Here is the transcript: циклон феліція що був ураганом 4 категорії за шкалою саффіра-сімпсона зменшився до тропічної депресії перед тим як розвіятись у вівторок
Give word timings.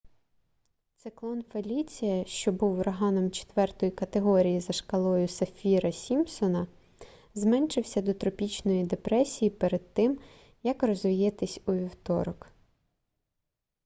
циклон 0.95 1.43
феліція 1.43 2.25
що 2.25 2.51
був 2.51 2.79
ураганом 2.79 3.31
4 3.31 3.91
категорії 3.91 4.59
за 4.59 4.73
шкалою 4.73 5.27
саффіра-сімпсона 5.27 6.67
зменшився 7.33 8.01
до 8.01 8.13
тропічної 8.13 8.83
депресії 8.85 9.49
перед 9.51 9.93
тим 9.93 10.19
як 10.63 10.83
розвіятись 10.83 11.59
у 11.65 11.71
вівторок 11.73 12.47